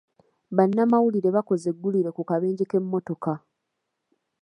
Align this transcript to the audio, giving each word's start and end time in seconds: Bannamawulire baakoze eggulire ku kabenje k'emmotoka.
Bannamawulire 0.55 1.29
baakoze 1.35 1.65
eggulire 1.71 2.09
ku 2.15 2.21
kabenje 2.29 2.63
k'emmotoka. 2.69 3.33